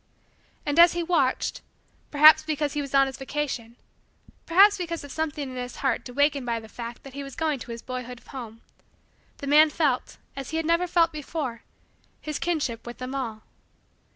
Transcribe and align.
And, 0.65 0.79
as 0.79 0.93
he 0.93 1.03
watched, 1.03 1.61
perhaps 2.09 2.41
because 2.41 2.73
he 2.73 2.81
was 2.81 2.95
on 2.95 3.05
his 3.05 3.17
vacation, 3.19 3.75
perhaps 4.47 4.75
because 4.75 5.03
of 5.03 5.11
something 5.11 5.47
in 5.51 5.55
his 5.57 5.75
heart 5.75 6.09
awakened 6.09 6.43
by 6.47 6.59
the 6.59 6.67
fact 6.67 7.03
that 7.03 7.13
he 7.13 7.21
was 7.21 7.35
going 7.35 7.59
to 7.59 7.69
his 7.71 7.83
boyhood 7.83 8.19
home, 8.21 8.61
the 9.37 9.45
man 9.45 9.69
felt, 9.69 10.17
as 10.35 10.49
he 10.49 10.57
had 10.57 10.65
never 10.65 10.87
felt 10.87 11.11
before, 11.11 11.61
his 12.19 12.39
kinship 12.39 12.87
with 12.87 12.97
them 12.97 13.13
all. 13.13 13.43